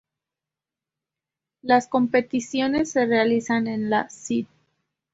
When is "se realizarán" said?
2.89-3.67